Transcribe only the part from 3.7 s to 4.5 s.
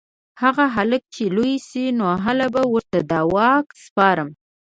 سپارم